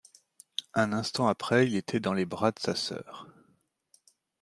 Un 0.73 0.93
instant 0.93 1.27
après, 1.27 1.67
il 1.67 1.75
était 1.75 1.99
dans 1.99 2.13
les 2.15 2.25
bras 2.25 2.51
de 2.51 2.57
sa 2.59 2.73
sœur. 2.73 3.27